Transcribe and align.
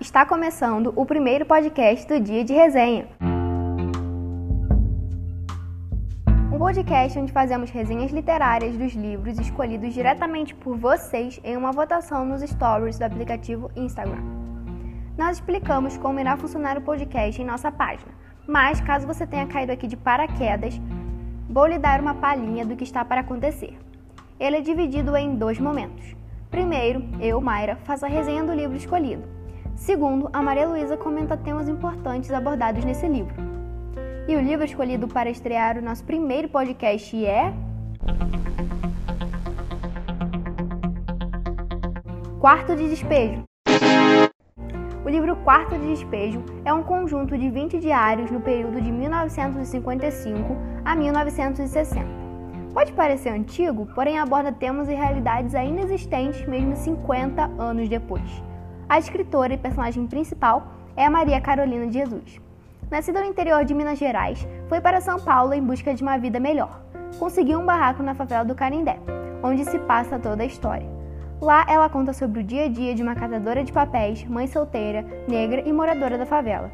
Está 0.00 0.24
começando 0.24 0.92
o 0.94 1.04
primeiro 1.04 1.44
podcast 1.44 2.06
do 2.06 2.20
Dia 2.20 2.44
de 2.44 2.52
Resenha. 2.52 3.08
Um 6.52 6.58
podcast 6.58 7.18
onde 7.18 7.32
fazemos 7.32 7.70
resenhas 7.70 8.10
literárias 8.10 8.76
dos 8.76 8.94
livros 8.94 9.38
escolhidos 9.38 9.92
diretamente 9.92 10.54
por 10.54 10.76
vocês 10.76 11.40
em 11.44 11.56
uma 11.56 11.72
votação 11.72 12.24
nos 12.24 12.42
stories 12.42 12.98
do 12.98 13.04
aplicativo 13.04 13.70
Instagram. 13.76 14.22
Nós 15.18 15.38
explicamos 15.38 15.96
como 15.98 16.20
irá 16.20 16.36
funcionar 16.36 16.78
o 16.78 16.82
podcast 16.82 17.40
em 17.40 17.44
nossa 17.44 17.70
página, 17.70 18.12
mas 18.46 18.80
caso 18.80 19.06
você 19.06 19.26
tenha 19.26 19.46
caído 19.46 19.72
aqui 19.72 19.86
de 19.86 19.96
paraquedas, 19.96 20.80
vou 21.48 21.66
lhe 21.66 21.78
dar 21.78 22.00
uma 22.00 22.14
palhinha 22.14 22.64
do 22.64 22.76
que 22.76 22.84
está 22.84 23.04
para 23.04 23.20
acontecer. 23.20 23.78
Ele 24.38 24.56
é 24.56 24.60
dividido 24.60 25.16
em 25.16 25.34
dois 25.36 25.58
momentos. 25.58 26.14
Primeiro, 26.50 27.02
eu, 27.20 27.40
Mayra, 27.40 27.76
faço 27.84 28.06
a 28.06 28.08
resenha 28.08 28.44
do 28.44 28.54
livro 28.54 28.76
escolhido. 28.76 29.35
Segundo, 29.76 30.30
a 30.32 30.42
Maria 30.42 30.66
Luísa 30.66 30.96
comenta 30.96 31.36
temas 31.36 31.68
importantes 31.68 32.32
abordados 32.32 32.82
nesse 32.84 33.06
livro. 33.06 33.34
E 34.26 34.34
o 34.34 34.40
livro 34.40 34.64
escolhido 34.64 35.06
para 35.06 35.30
estrear 35.30 35.78
o 35.78 35.82
nosso 35.82 36.02
primeiro 36.02 36.48
podcast 36.48 37.24
é. 37.24 37.52
Quarto 42.40 42.74
de 42.74 42.88
Despejo. 42.88 43.44
O 45.04 45.08
livro 45.08 45.36
Quarto 45.44 45.78
de 45.78 45.88
Despejo 45.88 46.42
é 46.64 46.72
um 46.72 46.82
conjunto 46.82 47.36
de 47.36 47.50
20 47.50 47.78
diários 47.78 48.30
no 48.30 48.40
período 48.40 48.80
de 48.80 48.90
1955 48.90 50.56
a 50.84 50.96
1960. 50.96 52.04
Pode 52.72 52.92
parecer 52.92 53.30
antigo, 53.30 53.86
porém 53.94 54.18
aborda 54.18 54.50
temas 54.50 54.88
e 54.88 54.94
realidades 54.94 55.54
ainda 55.54 55.82
existentes 55.82 56.44
mesmo 56.46 56.74
50 56.74 57.42
anos 57.58 57.88
depois. 57.88 58.45
A 58.88 59.00
escritora 59.00 59.52
e 59.52 59.58
personagem 59.58 60.06
principal 60.06 60.68
é 60.96 61.04
a 61.04 61.10
Maria 61.10 61.40
Carolina 61.40 61.88
de 61.88 61.94
Jesus. 61.94 62.40
Nascida 62.88 63.20
no 63.20 63.26
interior 63.26 63.64
de 63.64 63.74
Minas 63.74 63.98
Gerais, 63.98 64.46
foi 64.68 64.80
para 64.80 65.00
São 65.00 65.18
Paulo 65.18 65.52
em 65.52 65.60
busca 65.60 65.92
de 65.92 66.04
uma 66.04 66.16
vida 66.16 66.38
melhor. 66.38 66.80
Conseguiu 67.18 67.58
um 67.58 67.66
barraco 67.66 68.00
na 68.00 68.14
favela 68.14 68.44
do 68.44 68.54
Carindé, 68.54 68.96
onde 69.42 69.64
se 69.64 69.76
passa 69.80 70.20
toda 70.20 70.44
a 70.44 70.46
história. 70.46 70.88
Lá 71.40 71.66
ela 71.68 71.88
conta 71.88 72.12
sobre 72.12 72.40
o 72.40 72.44
dia 72.44 72.66
a 72.66 72.68
dia 72.68 72.94
de 72.94 73.02
uma 73.02 73.16
catadora 73.16 73.64
de 73.64 73.72
papéis, 73.72 74.24
mãe 74.24 74.46
solteira, 74.46 75.04
negra 75.26 75.62
e 75.66 75.72
moradora 75.72 76.16
da 76.16 76.24
favela. 76.24 76.70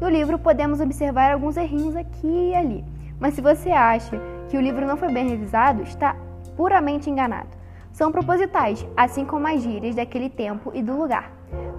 No 0.00 0.08
livro 0.08 0.38
podemos 0.38 0.80
observar 0.80 1.30
alguns 1.30 1.58
errinhos 1.58 1.94
aqui 1.94 2.52
e 2.52 2.54
ali, 2.54 2.82
mas 3.20 3.34
se 3.34 3.42
você 3.42 3.70
acha 3.70 4.18
que 4.48 4.56
o 4.56 4.60
livro 4.62 4.86
não 4.86 4.96
foi 4.96 5.12
bem 5.12 5.28
revisado, 5.28 5.82
está 5.82 6.16
puramente 6.56 7.10
enganado. 7.10 7.63
São 7.94 8.10
propositais, 8.10 8.84
assim 8.96 9.24
como 9.24 9.46
as 9.46 9.62
gírias 9.62 9.94
daquele 9.94 10.28
tempo 10.28 10.72
e 10.74 10.82
do 10.82 10.98
lugar. 10.98 11.30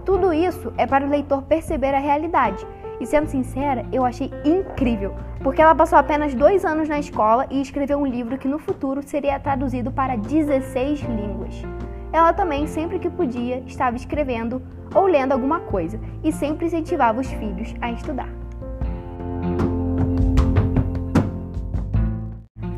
Tudo 0.05 0.31
isso 0.31 0.71
é 0.77 0.87
para 0.87 1.05
o 1.05 1.09
leitor 1.09 1.41
perceber 1.41 1.93
a 1.93 1.99
realidade. 1.99 2.65
E 3.01 3.05
sendo 3.05 3.27
sincera, 3.27 3.85
eu 3.91 4.05
achei 4.05 4.31
incrível, 4.45 5.13
porque 5.43 5.61
ela 5.61 5.75
passou 5.75 5.99
apenas 5.99 6.33
dois 6.33 6.63
anos 6.63 6.87
na 6.87 6.97
escola 6.97 7.45
e 7.51 7.61
escreveu 7.61 7.97
um 7.97 8.05
livro 8.05 8.37
que 8.37 8.47
no 8.47 8.57
futuro 8.57 9.03
seria 9.03 9.37
traduzido 9.41 9.91
para 9.91 10.15
16 10.15 11.01
línguas. 11.01 11.61
Ela 12.13 12.31
também, 12.31 12.65
sempre 12.65 12.97
que 12.97 13.09
podia, 13.09 13.61
estava 13.67 13.97
escrevendo 13.97 14.61
ou 14.95 15.07
lendo 15.07 15.33
alguma 15.33 15.59
coisa 15.59 15.99
e 16.23 16.31
sempre 16.31 16.67
incentivava 16.67 17.19
os 17.19 17.27
filhos 17.29 17.75
a 17.81 17.91
estudar. 17.91 18.29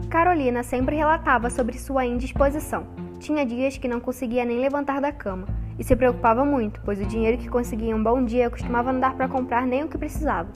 Carolina 0.10 0.64
sempre 0.64 0.96
relatava 0.96 1.52
sobre 1.52 1.78
sua 1.78 2.04
indisposição. 2.04 3.06
Tinha 3.20 3.46
dias 3.46 3.78
que 3.78 3.88
não 3.88 4.00
conseguia 4.00 4.46
nem 4.46 4.60
levantar 4.60 5.02
da 5.02 5.12
cama 5.12 5.48
e 5.80 5.84
se 5.84 5.96
preocupava 5.96 6.46
muito, 6.46 6.80
pois 6.86 7.00
o 7.00 7.06
dinheiro 7.06 7.38
que 7.38 7.50
conseguia 7.50 7.96
um 7.96 8.04
bom 8.04 8.24
dia 8.24 8.50
costumava 8.50 8.94
não 8.94 9.00
dar 9.00 9.16
para 9.16 9.28
comprar 9.28 9.66
nem 9.66 9.84
o 9.84 9.88
que 9.88 9.97
precisava. 9.97 10.50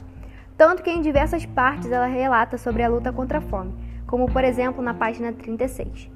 Tanto 0.56 0.84
que 0.84 0.92
em 0.92 1.02
diversas 1.02 1.46
partes 1.46 1.92
ela 1.92 2.06
relata 2.06 2.58
sobre 2.58 2.84
a 2.84 2.88
luta 2.88 3.12
contra 3.12 3.40
a 3.40 3.42
fome, 3.42 3.74
como 4.06 4.32
por 4.32 4.44
exemplo 4.44 4.84
na 4.84 4.94
página 4.94 5.34
36. 5.34 6.10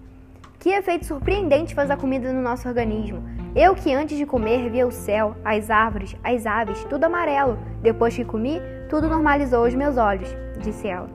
Que 0.60 0.70
efeito 0.70 1.06
surpreendente 1.06 1.74
faz 1.74 1.90
a 1.90 1.98
comida 1.98 2.32
no 2.32 2.42
nosso 2.42 2.68
organismo. 2.68 3.24
Eu 3.56 3.76
que 3.76 3.94
antes 3.94 4.18
de 4.18 4.26
comer 4.26 4.70
via 4.70 4.88
o 4.88 4.92
céu, 4.92 5.36
as 5.44 5.70
árvores, 5.70 6.16
as 6.24 6.46
aves, 6.46 6.84
tudo 6.86 7.06
amarelo. 7.06 7.58
Depois 7.82 8.16
que 8.16 8.26
comi, 8.26 8.62
tudo 8.90 9.10
normalizou 9.10 9.66
os 9.66 9.74
meus 9.74 9.98
olhos, 9.98 10.30
disse 10.60 10.88
ela. 10.88 11.10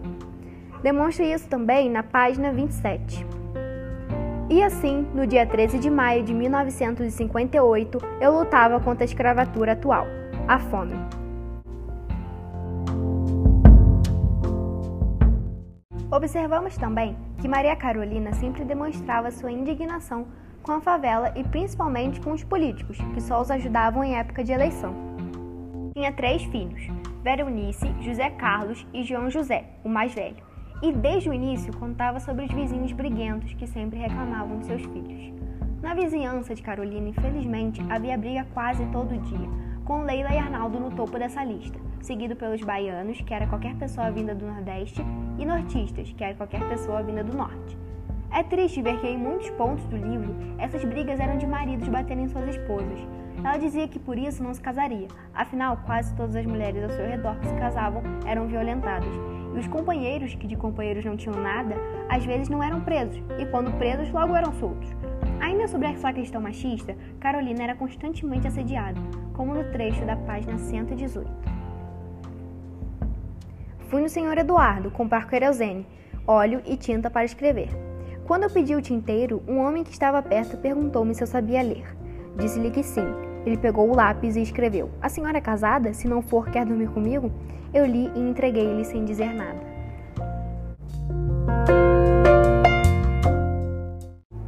Demonstra 0.82 1.24
isso 1.24 1.48
também 1.48 1.90
na 1.90 2.02
página 2.02 2.52
27. 2.52 3.39
E 4.50 4.64
assim, 4.64 5.06
no 5.14 5.28
dia 5.28 5.46
13 5.46 5.78
de 5.78 5.88
maio 5.88 6.24
de 6.24 6.34
1958, 6.34 7.98
eu 8.20 8.32
lutava 8.32 8.80
contra 8.80 9.04
a 9.04 9.06
escravatura 9.06 9.74
atual, 9.74 10.08
a 10.48 10.58
fome. 10.58 10.94
Observamos 16.10 16.76
também 16.76 17.16
que 17.40 17.46
Maria 17.46 17.76
Carolina 17.76 18.32
sempre 18.32 18.64
demonstrava 18.64 19.30
sua 19.30 19.52
indignação 19.52 20.26
com 20.64 20.72
a 20.72 20.80
favela 20.80 21.32
e 21.36 21.44
principalmente 21.44 22.20
com 22.20 22.32
os 22.32 22.42
políticos, 22.42 22.98
que 23.14 23.20
só 23.20 23.40
os 23.40 23.52
ajudavam 23.52 24.02
em 24.02 24.18
época 24.18 24.42
de 24.42 24.50
eleição. 24.50 24.92
Tinha 25.94 26.12
três 26.12 26.42
filhos: 26.42 26.88
Veronice, 27.22 27.94
José 28.00 28.30
Carlos 28.30 28.84
e 28.92 29.04
João 29.04 29.30
José, 29.30 29.66
o 29.84 29.88
mais 29.88 30.12
velho 30.12 30.49
e 30.82 30.92
desde 30.92 31.28
o 31.28 31.34
início 31.34 31.76
contava 31.76 32.18
sobre 32.20 32.44
os 32.44 32.52
vizinhos 32.52 32.92
briguentos 32.92 33.52
que 33.54 33.66
sempre 33.66 33.98
reclamavam 33.98 34.58
de 34.58 34.66
seus 34.66 34.82
filhos. 34.82 35.32
Na 35.82 35.94
vizinhança 35.94 36.54
de 36.54 36.62
Carolina, 36.62 37.08
infelizmente, 37.08 37.82
havia 37.88 38.16
briga 38.16 38.46
quase 38.52 38.84
todo 38.86 39.18
dia, 39.18 39.48
com 39.84 40.02
Leila 40.02 40.30
e 40.32 40.38
Arnaldo 40.38 40.78
no 40.78 40.90
topo 40.90 41.18
dessa 41.18 41.42
lista, 41.42 41.78
seguido 42.00 42.36
pelos 42.36 42.62
baianos, 42.62 43.20
que 43.20 43.32
era 43.32 43.46
qualquer 43.46 43.74
pessoa 43.76 44.10
vinda 44.10 44.34
do 44.34 44.46
Nordeste, 44.46 45.02
e 45.38 45.44
nortistas, 45.44 46.12
que 46.12 46.22
era 46.22 46.34
qualquer 46.34 46.66
pessoa 46.68 47.02
vinda 47.02 47.24
do 47.24 47.36
Norte. 47.36 47.78
É 48.32 48.42
triste 48.42 48.80
ver 48.80 49.00
que 49.00 49.08
em 49.08 49.18
muitos 49.18 49.50
pontos 49.50 49.84
do 49.86 49.96
livro 49.96 50.34
essas 50.58 50.84
brigas 50.84 51.18
eram 51.18 51.36
de 51.36 51.46
maridos 51.46 51.88
batendo 51.88 52.22
em 52.22 52.28
suas 52.28 52.54
esposas. 52.54 53.00
Ela 53.38 53.56
dizia 53.56 53.88
que 53.88 53.98
por 53.98 54.18
isso 54.18 54.42
não 54.42 54.54
se 54.54 54.60
casaria, 54.60 55.08
afinal, 55.34 55.78
quase 55.78 56.14
todas 56.14 56.36
as 56.36 56.46
mulheres 56.46 56.84
ao 56.84 56.90
seu 56.90 57.06
redor 57.06 57.36
que 57.40 57.48
se 57.48 57.54
casavam 57.54 58.02
eram 58.26 58.46
violentadas, 58.46 59.08
e 59.54 59.58
os 59.58 59.66
companheiros, 59.66 60.34
que 60.34 60.46
de 60.46 60.56
companheiros 60.56 61.04
não 61.04 61.16
tinham 61.16 61.40
nada, 61.40 61.74
às 62.08 62.24
vezes 62.24 62.48
não 62.48 62.62
eram 62.62 62.80
presos, 62.80 63.22
e 63.38 63.46
quando 63.46 63.76
presos, 63.78 64.10
logo 64.10 64.34
eram 64.34 64.52
soltos. 64.54 64.88
Ainda 65.40 65.66
sobre 65.66 65.88
essa 65.88 66.12
questão 66.12 66.40
machista, 66.40 66.96
Carolina 67.18 67.64
era 67.64 67.74
constantemente 67.74 68.46
assediada, 68.46 69.00
como 69.34 69.54
no 69.54 69.64
trecho 69.72 70.04
da 70.04 70.16
página 70.16 70.58
118. 70.58 71.30
Fui 73.88 74.00
no 74.00 74.08
senhor 74.08 74.38
Eduardo 74.38 74.90
comprar 74.90 75.26
querosene, 75.26 75.86
óleo 76.26 76.62
e 76.64 76.76
tinta 76.76 77.10
para 77.10 77.24
escrever. 77.24 77.70
Quando 78.24 78.44
eu 78.44 78.50
pedi 78.50 78.76
o 78.76 78.82
tinteiro, 78.82 79.42
um 79.48 79.58
homem 79.58 79.82
que 79.82 79.90
estava 79.90 80.22
perto 80.22 80.56
perguntou-me 80.56 81.14
se 81.14 81.22
eu 81.22 81.26
sabia 81.26 81.62
ler. 81.62 81.84
Disse-lhe 82.36 82.70
que 82.70 82.84
sim. 82.84 83.29
Ele 83.44 83.56
pegou 83.56 83.88
o 83.88 83.94
lápis 83.94 84.36
e 84.36 84.42
escreveu: 84.42 84.90
A 85.00 85.08
senhora 85.08 85.38
é 85.38 85.40
casada? 85.40 85.94
Se 85.94 86.06
não 86.06 86.20
for, 86.20 86.50
quer 86.50 86.66
dormir 86.66 86.88
comigo? 86.90 87.32
Eu 87.72 87.86
li 87.86 88.10
e 88.14 88.18
entreguei-lhe 88.18 88.84
sem 88.84 89.04
dizer 89.04 89.32
nada. 89.32 89.70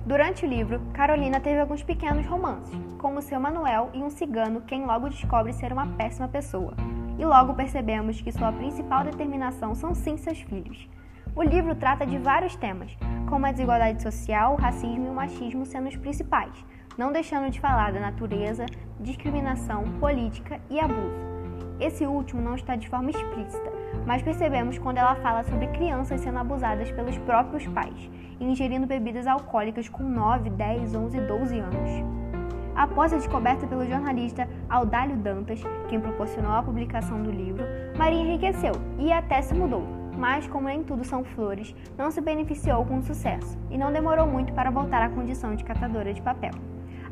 Durante 0.05 0.45
o 0.45 0.49
livro, 0.49 0.81
Carolina 0.93 1.41
teve 1.41 1.59
alguns 1.59 1.83
pequenos 1.83 2.27
romances, 2.27 2.79
como 2.99 3.23
seu 3.23 3.41
Manuel 3.41 3.89
e 3.95 4.03
um 4.03 4.11
cigano, 4.11 4.61
quem 4.61 4.85
logo 4.85 5.09
descobre 5.09 5.55
ser 5.55 5.73
uma 5.73 5.87
péssima 5.87 6.29
pessoa. 6.29 6.75
E 7.19 7.25
logo 7.25 7.55
percebemos 7.55 8.21
que 8.21 8.31
sua 8.31 8.53
principal 8.53 9.05
determinação 9.05 9.75
são 9.75 9.95
sim 9.95 10.19
seus 10.19 10.41
filhos. 10.43 10.87
O 11.35 11.43
livro 11.43 11.75
trata 11.75 12.05
de 12.05 12.19
vários 12.19 12.55
temas, 12.57 12.95
como 13.27 13.47
a 13.47 13.53
desigualdade 13.53 14.03
social, 14.03 14.53
o 14.53 14.57
racismo 14.57 15.07
e 15.07 15.09
o 15.09 15.15
machismo 15.15 15.65
sendo 15.65 15.89
os 15.89 15.97
principais, 15.97 16.53
não 16.97 17.13
deixando 17.13 17.51
de 17.51 17.61
falar 17.61 17.93
da 17.93 18.01
natureza, 18.01 18.67
discriminação, 19.01 19.85
política 20.01 20.61
e 20.71 20.79
abuso. 20.81 21.33
Esse 21.81 22.07
último 22.07 22.41
não 22.41 22.55
está 22.55 22.77
de 22.77 22.89
forma 22.89 23.11
explícita, 23.11 23.73
mas 24.07 24.23
percebemos 24.23 24.79
quando 24.79 24.99
ela 24.99 25.17
fala 25.17 25.43
sobre 25.45 25.67
crianças 25.69 26.21
sendo 26.21 26.39
abusadas 26.39 26.91
pelos 26.93 27.19
próprios 27.19 27.67
pais 27.69 28.11
ingerindo 28.43 28.87
bebidas 28.87 29.27
alcoólicas 29.27 29.89
com 29.89 30.03
9, 30.03 30.51
10, 30.51 30.95
11 30.95 31.17
e 31.17 31.21
12 31.21 31.59
anos. 31.59 31.91
Após 32.75 33.13
a 33.13 33.17
descoberta 33.17 33.67
pelo 33.67 33.87
jornalista 33.87 34.49
Audálio 34.69 35.17
Dantas, 35.17 35.63
quem 35.89 36.01
proporcionou 36.01 36.53
a 36.53 36.63
publicação 36.63 37.23
do 37.23 37.31
livro, 37.31 37.65
Maria 37.97 38.23
enriqueceu 38.23 38.73
e 38.99 39.13
até 39.13 39.43
se 39.43 39.55
mudou, 39.55 39.87
mas 40.17 40.47
como 40.47 40.69
nem 40.69 40.83
tudo 40.83 41.05
são 41.05 41.23
flores, 41.23 41.75
não 41.99 42.11
se 42.11 42.21
beneficiou 42.21 42.85
com 42.87 42.99
o 42.99 43.03
sucesso 43.03 43.59
e 43.71 43.77
não 43.77 43.93
demorou 43.93 44.27
muito 44.27 44.53
para 44.55 44.71
voltar 44.71 45.03
à 45.03 45.11
condição 45.11 45.55
de 45.55 45.65
catadora 45.65 46.15
de 46.15 46.23
papel. 46.23 46.53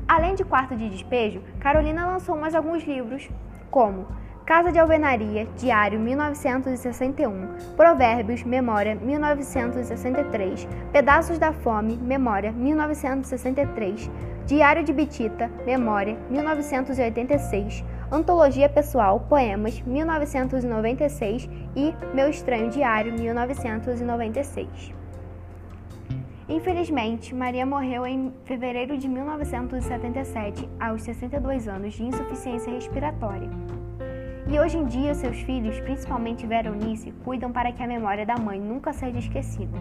Além 0.06 0.34
de 0.34 0.44
Quarto 0.44 0.76
de 0.76 0.88
Despejo, 0.88 1.42
Carolina 1.60 2.06
lançou 2.06 2.37
mais 2.37 2.54
alguns 2.54 2.82
livros, 2.84 3.28
como 3.70 4.06
Casa 4.50 4.72
de 4.72 4.81
Alvenaria, 4.81 5.46
Diário 5.56 6.00
1961, 6.00 7.75
Provérbios, 7.76 8.42
Memória 8.42 8.96
1963, 8.96 10.66
Pedaços 10.92 11.38
da 11.38 11.52
Fome, 11.52 11.96
Memória 11.96 12.50
1963, 12.50 14.10
Diário 14.46 14.82
de 14.82 14.92
Bitita, 14.92 15.48
Memória 15.64 16.19
1986, 16.28 17.84
Antologia 18.10 18.69
Pessoal, 18.69 19.20
Poemas, 19.28 19.81
1996 19.82 21.48
e 21.76 21.94
Meu 22.12 22.28
Estranho 22.28 22.70
Diário, 22.70 23.12
1996. 23.12 25.00
Infelizmente, 26.50 27.32
Maria 27.32 27.64
morreu 27.64 28.05
em 28.05 28.35
fevereiro 28.44 28.99
de 28.99 29.06
1977, 29.06 30.69
aos 30.81 31.00
62 31.02 31.69
anos, 31.69 31.94
de 31.94 32.02
insuficiência 32.02 32.73
respiratória. 32.73 33.49
E 34.49 34.58
hoje 34.58 34.76
em 34.76 34.85
dia, 34.85 35.14
seus 35.14 35.41
filhos, 35.43 35.79
principalmente 35.79 36.49
Veronice, 36.49 37.12
cuidam 37.25 37.52
para 37.52 37.70
que 37.70 37.81
a 37.81 37.87
memória 37.87 38.26
da 38.26 38.37
mãe 38.37 38.58
nunca 38.58 38.93
seja 38.93 39.20
esquecida. 39.20 39.79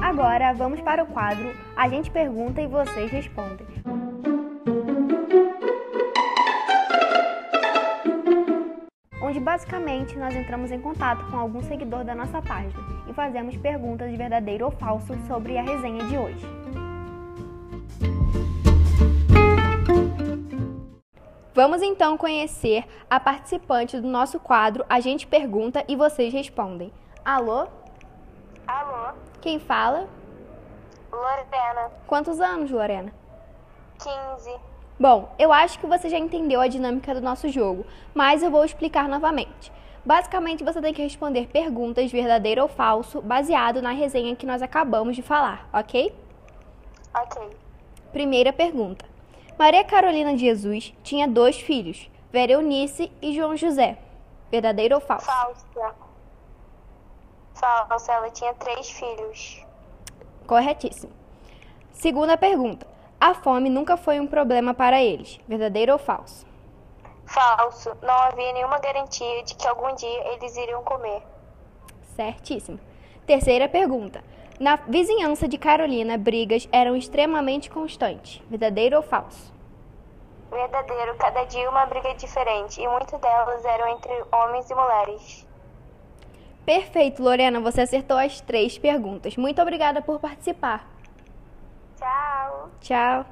Agora 0.00 0.52
vamos 0.52 0.80
para 0.82 1.02
o 1.02 1.06
quadro 1.06 1.50
A 1.76 1.88
gente 1.88 2.08
pergunta 2.08 2.62
e 2.62 2.68
vocês 2.68 3.10
respondem. 3.10 3.66
Basicamente 9.44 10.16
nós 10.16 10.34
entramos 10.34 10.72
em 10.72 10.80
contato 10.80 11.30
com 11.30 11.36
algum 11.36 11.62
seguidor 11.62 12.02
da 12.02 12.14
nossa 12.14 12.40
página 12.40 12.82
e 13.06 13.12
fazemos 13.12 13.54
perguntas 13.58 14.10
de 14.10 14.16
verdadeiro 14.16 14.64
ou 14.64 14.70
falso 14.70 15.14
sobre 15.28 15.58
a 15.58 15.62
resenha 15.62 16.02
de 16.04 16.16
hoje. 16.16 16.46
Vamos 21.52 21.82
então 21.82 22.16
conhecer 22.16 22.84
a 23.08 23.20
participante 23.20 24.00
do 24.00 24.08
nosso 24.08 24.40
quadro 24.40 24.84
A 24.88 24.98
gente 24.98 25.24
pergunta 25.24 25.84
e 25.86 25.94
vocês 25.94 26.32
respondem. 26.32 26.92
Alô? 27.24 27.68
Alô? 28.66 29.14
Quem 29.40 29.60
fala? 29.60 30.08
Lorena. 31.12 31.92
Quantos 32.08 32.40
anos, 32.40 32.72
Lorena? 32.72 33.12
15. 34.02 34.73
Bom, 34.98 35.34
eu 35.38 35.52
acho 35.52 35.78
que 35.78 35.86
você 35.86 36.08
já 36.08 36.18
entendeu 36.18 36.60
a 36.60 36.68
dinâmica 36.68 37.12
do 37.14 37.20
nosso 37.20 37.48
jogo, 37.48 37.84
mas 38.14 38.42
eu 38.42 38.50
vou 38.50 38.64
explicar 38.64 39.08
novamente. 39.08 39.72
Basicamente, 40.04 40.62
você 40.62 40.80
tem 40.80 40.94
que 40.94 41.02
responder 41.02 41.48
perguntas 41.48 42.12
verdadeiro 42.12 42.62
ou 42.62 42.68
falso, 42.68 43.20
baseado 43.20 43.82
na 43.82 43.90
resenha 43.90 44.36
que 44.36 44.46
nós 44.46 44.62
acabamos 44.62 45.16
de 45.16 45.22
falar, 45.22 45.68
ok? 45.72 46.14
Ok. 47.12 47.50
Primeira 48.12 48.52
pergunta. 48.52 49.04
Maria 49.58 49.82
Carolina 49.82 50.34
de 50.34 50.40
Jesus 50.40 50.94
tinha 51.02 51.26
dois 51.26 51.60
filhos, 51.60 52.08
Veronice 52.30 53.10
e 53.20 53.34
João 53.34 53.56
José. 53.56 53.98
Verdadeiro 54.50 54.94
ou 54.94 55.00
falso? 55.00 55.26
Falsa. 55.26 55.94
Falsa. 57.54 58.12
Ela 58.12 58.30
tinha 58.30 58.54
três 58.54 58.90
filhos. 58.90 59.64
Corretíssimo. 60.46 61.12
Segunda 61.92 62.36
pergunta. 62.36 62.93
A 63.24 63.32
fome 63.32 63.70
nunca 63.70 63.96
foi 63.96 64.20
um 64.20 64.26
problema 64.26 64.74
para 64.74 65.02
eles. 65.02 65.40
Verdadeiro 65.48 65.94
ou 65.94 65.98
falso? 65.98 66.46
Falso. 67.24 67.96
Não 68.02 68.12
havia 68.12 68.52
nenhuma 68.52 68.78
garantia 68.78 69.42
de 69.44 69.54
que 69.54 69.66
algum 69.66 69.94
dia 69.94 70.34
eles 70.34 70.54
iriam 70.58 70.84
comer. 70.84 71.22
Certíssimo. 72.14 72.78
Terceira 73.26 73.66
pergunta. 73.66 74.22
Na 74.60 74.76
vizinhança 74.76 75.48
de 75.48 75.56
Carolina, 75.56 76.18
brigas 76.18 76.68
eram 76.70 76.94
extremamente 76.94 77.70
constantes. 77.70 78.42
Verdadeiro 78.50 78.98
ou 78.98 79.02
falso? 79.02 79.50
Verdadeiro. 80.50 81.16
Cada 81.16 81.44
dia 81.44 81.70
uma 81.70 81.86
briga 81.86 82.14
diferente 82.16 82.78
e 82.78 82.86
muitas 82.86 83.18
delas 83.18 83.64
eram 83.64 83.88
entre 83.88 84.12
homens 84.30 84.68
e 84.68 84.74
mulheres. 84.74 85.46
Perfeito, 86.66 87.22
Lorena. 87.22 87.58
Você 87.62 87.80
acertou 87.80 88.18
as 88.18 88.42
três 88.42 88.76
perguntas. 88.76 89.34
Muito 89.38 89.62
obrigada 89.62 90.02
por 90.02 90.20
participar. 90.20 90.93
Tchau. 92.84 93.24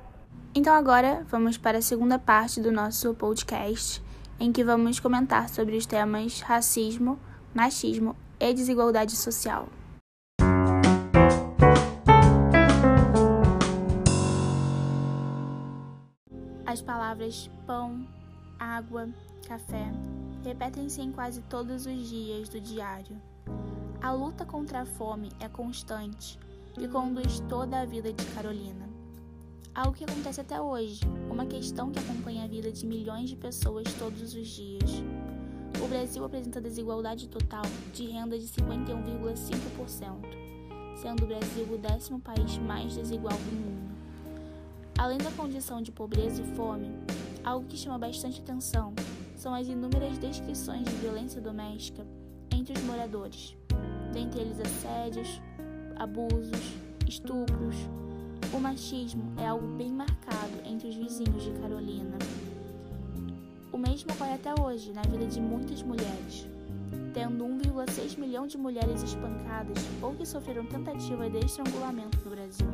Então 0.55 0.75
agora 0.75 1.27
vamos 1.29 1.59
para 1.59 1.77
a 1.77 1.83
segunda 1.83 2.19
parte 2.19 2.59
do 2.59 2.73
nosso 2.73 3.13
podcast, 3.13 4.03
em 4.41 4.51
que 4.51 4.65
vamos 4.65 4.99
comentar 4.99 5.47
sobre 5.51 5.77
os 5.77 5.85
temas 5.85 6.41
racismo, 6.41 7.19
machismo 7.55 8.17
e 8.41 8.55
desigualdade 8.55 9.15
social. 9.15 9.69
As 16.65 16.81
palavras 16.81 17.51
pão, 17.67 18.09
água, 18.59 19.07
café 19.47 19.93
repetem-se 20.43 21.03
em 21.03 21.13
quase 21.13 21.43
todos 21.43 21.85
os 21.85 22.09
dias 22.09 22.49
do 22.49 22.59
diário. 22.59 23.21
A 24.01 24.13
luta 24.13 24.47
contra 24.47 24.81
a 24.81 24.87
fome 24.87 25.31
é 25.39 25.47
constante 25.47 26.39
e 26.81 26.89
conduz 26.89 27.41
toda 27.51 27.83
a 27.83 27.85
vida 27.85 28.15
de 28.15 28.25
Carolina. 28.33 28.92
Algo 29.75 29.95
que 29.95 30.05
acontece 30.05 30.39
até 30.39 30.61
hoje, 30.61 31.01
uma 31.31 31.47
questão 31.47 31.91
que 31.91 31.99
acompanha 31.99 32.45
a 32.45 32.47
vida 32.47 32.71
de 32.71 32.85
milhões 32.85 33.31
de 33.31 33.37
pessoas 33.37 33.91
todos 33.95 34.35
os 34.35 34.47
dias. 34.47 35.03
O 35.83 35.89
Brasil 35.89 36.23
apresenta 36.23 36.61
desigualdade 36.61 37.27
total 37.27 37.63
de 37.91 38.05
renda 38.05 38.39
de 38.39 38.45
51,5%, 38.49 40.27
sendo 40.95 41.25
o 41.25 41.27
Brasil 41.27 41.67
o 41.73 41.79
décimo 41.79 42.21
país 42.21 42.59
mais 42.59 42.95
desigual 42.95 43.35
do 43.35 43.53
mundo. 43.53 43.97
Além 44.99 45.17
da 45.17 45.31
condição 45.31 45.81
de 45.81 45.91
pobreza 45.91 46.43
e 46.43 46.47
fome, 46.55 46.91
algo 47.43 47.67
que 47.67 47.79
chama 47.79 47.97
bastante 47.97 48.43
atenção 48.43 48.93
são 49.35 49.55
as 49.55 49.69
inúmeras 49.69 50.19
descrições 50.19 50.85
de 50.85 50.95
violência 50.97 51.41
doméstica 51.41 52.07
entre 52.51 52.77
os 52.77 52.85
moradores, 52.85 53.57
dentre 54.13 54.43
eles 54.43 54.61
assédios, 54.61 55.41
abusos, 55.97 56.75
estupros. 57.09 58.02
O 58.53 58.61
machismo 58.61 59.33
é 59.39 59.47
algo 59.47 59.67
bem 59.67 59.91
marcado 59.91 60.53
entre 60.67 60.87
os 60.87 60.95
vizinhos 60.95 61.43
de 61.43 61.53
Carolina. 61.53 62.19
O 63.73 63.79
mesmo 63.79 64.13
ocorre 64.13 64.35
até 64.35 64.53
hoje 64.61 64.93
na 64.93 65.01
vida 65.01 65.25
de 65.25 65.41
muitas 65.41 65.83
mulheres, 65.83 66.47
tendo 67.15 67.45
1,6 67.45 68.19
milhão 68.19 68.47
de 68.47 68.59
mulheres 68.59 69.03
espancadas 69.03 69.79
ou 70.03 70.15
que 70.15 70.27
sofreram 70.27 70.67
tentativa 70.67 71.31
de 71.31 71.39
estrangulamento 71.39 72.19
no 72.23 72.31
Brasil. 72.31 72.69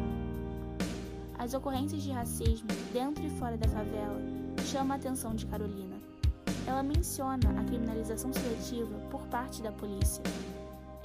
As 1.38 1.54
ocorrências 1.54 2.02
de 2.02 2.10
racismo 2.10 2.68
dentro 2.92 3.24
e 3.24 3.30
fora 3.30 3.56
da 3.56 3.68
favela 3.68 4.20
chamam 4.64 4.94
a 4.94 4.96
atenção 4.96 5.32
de 5.32 5.46
Carolina. 5.46 5.96
Ela 6.66 6.82
menciona 6.82 7.38
a 7.56 7.62
criminalização 7.62 8.32
seletiva 8.32 8.98
por 9.10 9.22
parte 9.28 9.62
da 9.62 9.70
polícia, 9.70 10.24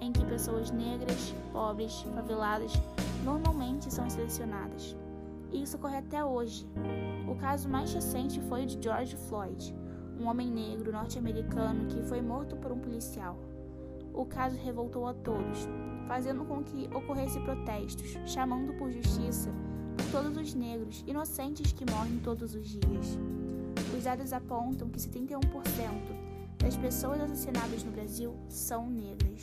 em 0.04 0.12
que 0.12 0.26
pessoas 0.26 0.70
negras, 0.72 1.34
pobres, 1.52 2.02
faveladas 2.14 2.74
normalmente 3.24 3.92
são 3.92 4.10
selecionadas. 4.10 4.96
E 5.52 5.64
isso 5.64 5.78
ocorre 5.78 5.98
até 5.98 6.24
hoje. 6.24 6.68
O 7.28 7.36
caso 7.36 7.70
mais 7.70 7.94
recente 7.94 8.42
foi 8.42 8.64
o 8.64 8.66
de 8.66 8.82
George 8.82 9.16
Floyd, 9.16 9.74
um 10.20 10.28
homem 10.28 10.52
negro 10.52 10.92
norte-americano 10.92 11.86
que 11.88 12.02
foi 12.04 12.22
morto 12.22 12.56
por 12.58 12.72
um 12.72 12.80
policial. 12.80 13.38
O 14.14 14.26
caso 14.26 14.58
revoltou 14.58 15.08
a 15.08 15.14
todos, 15.14 15.68
fazendo 16.08 16.46
com 16.46 16.64
que 16.64 16.90
ocorresse 16.94 17.40
protestos, 17.40 18.18
chamando 18.26 18.74
por 18.74 18.92
justiça 18.92 19.50
por 19.96 20.06
todos 20.12 20.38
os 20.38 20.54
negros 20.54 21.04
inocentes 21.08 21.72
que 21.72 21.90
morrem 21.90 22.20
todos 22.20 22.56
os 22.56 22.68
dias. 22.68 23.18
Os 23.96 24.04
dados 24.04 24.34
apontam 24.34 24.90
que 24.90 25.00
71% 25.00 25.40
das 26.58 26.76
pessoas 26.78 27.22
assassinadas 27.22 27.84
no 27.84 27.92
Brasil 27.92 28.36
são 28.50 28.90
negras. 28.90 29.42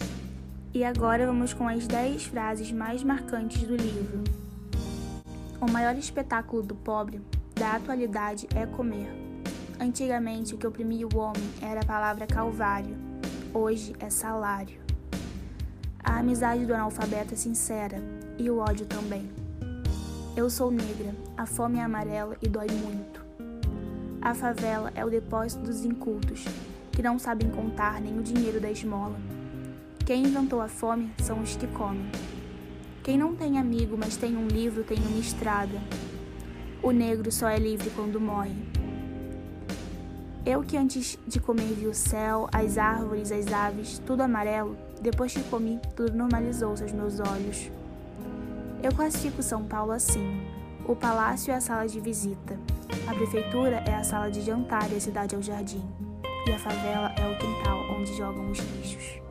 E 0.73 0.85
agora 0.85 1.27
vamos 1.27 1.53
com 1.53 1.67
as 1.67 1.85
10 1.89 2.27
frases 2.27 2.71
mais 2.71 3.03
marcantes 3.03 3.63
do 3.65 3.75
livro. 3.75 4.23
O 5.61 5.69
maior 5.69 5.97
espetáculo 5.97 6.63
do 6.63 6.77
pobre, 6.77 7.21
da 7.57 7.73
atualidade, 7.73 8.47
é 8.55 8.65
comer. 8.67 9.09
Antigamente, 9.81 10.55
o 10.55 10.59
que 10.59 10.67
oprimia 10.67 11.09
o 11.09 11.19
homem 11.19 11.43
era 11.61 11.81
a 11.81 11.85
palavra 11.85 12.25
calvário, 12.25 12.97
hoje 13.53 13.97
é 13.99 14.09
salário. 14.09 14.81
A 16.05 16.21
amizade 16.21 16.65
do 16.65 16.73
analfabeto 16.73 17.35
é 17.35 17.37
sincera 17.37 18.01
e 18.39 18.49
o 18.49 18.59
ódio 18.59 18.87
também. 18.87 19.29
Eu 20.37 20.49
sou 20.49 20.71
negra, 20.71 21.13
a 21.37 21.47
fome 21.47 21.79
é 21.79 21.83
amarela 21.83 22.37
e 22.41 22.49
dói 22.49 22.69
muito. 22.71 23.25
A 24.23 24.35
favela 24.35 24.93
é 24.95 25.05
o 25.05 25.11
depósito 25.11 25.65
dos 25.65 25.85
incultos, 25.85 26.45
que 26.93 27.03
não 27.03 27.19
sabem 27.19 27.51
contar 27.51 28.01
nem 28.01 28.17
o 28.17 28.23
dinheiro 28.23 28.61
da 28.61 28.71
esmola. 28.71 29.19
Quem 30.11 30.25
inventou 30.25 30.61
a 30.61 30.67
fome 30.67 31.13
são 31.23 31.41
os 31.41 31.55
que 31.55 31.69
comem. 31.69 32.11
Quem 33.01 33.17
não 33.17 33.37
tem 33.37 33.61
amigo, 33.61 33.97
mas 33.97 34.17
tem 34.17 34.37
um 34.37 34.49
livro, 34.49 34.83
tem 34.83 34.99
uma 34.99 35.21
estrada. 35.21 35.81
O 36.83 36.91
negro 36.91 37.31
só 37.31 37.49
é 37.49 37.57
livre 37.57 37.91
quando 37.91 38.21
morre. 38.21 38.57
Eu 40.45 40.65
que 40.65 40.77
antes 40.77 41.17
de 41.29 41.39
comer 41.39 41.75
vi 41.75 41.87
o 41.87 41.95
céu, 41.95 42.49
as 42.53 42.77
árvores, 42.77 43.31
as 43.31 43.53
aves, 43.53 44.03
tudo 44.05 44.23
amarelo, 44.23 44.77
depois 45.01 45.33
que 45.33 45.45
comi, 45.45 45.79
tudo 45.95 46.13
normalizou-se 46.13 46.83
aos 46.83 46.93
meus 46.93 47.21
olhos. 47.21 47.71
Eu 48.83 48.93
classifico 48.93 49.45
São 49.45 49.63
Paulo 49.63 49.93
assim: 49.93 50.43
o 50.89 50.97
palácio 50.97 51.53
é 51.53 51.55
a 51.55 51.61
sala 51.61 51.87
de 51.87 52.01
visita, 52.01 52.59
a 53.07 53.15
prefeitura 53.15 53.77
é 53.87 53.95
a 53.95 54.03
sala 54.03 54.29
de 54.29 54.41
jantar 54.41 54.91
e 54.91 54.97
a 54.97 55.01
cidade 55.01 55.37
é 55.37 55.39
o 55.39 55.43
jardim, 55.43 55.89
e 56.49 56.51
a 56.51 56.59
favela 56.59 57.15
é 57.17 57.33
o 57.33 57.39
quintal 57.39 57.97
onde 57.97 58.13
jogam 58.17 58.51
os 58.51 58.59
lixos. 58.59 59.30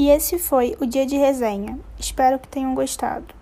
E 0.00 0.08
esse 0.08 0.38
foi 0.38 0.74
o 0.80 0.86
dia 0.86 1.04
de 1.04 1.14
resenha. 1.14 1.78
Espero 1.98 2.38
que 2.38 2.48
tenham 2.48 2.74
gostado. 2.74 3.34